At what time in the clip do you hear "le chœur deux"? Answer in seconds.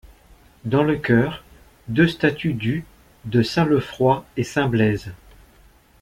0.81-2.07